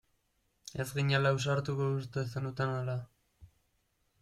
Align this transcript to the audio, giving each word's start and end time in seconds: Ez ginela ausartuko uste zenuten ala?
Ez 0.83 0.87
ginela 0.99 1.33
ausartuko 1.35 1.91
uste 1.99 2.25
zenuten 2.33 2.75
ala? 2.81 2.99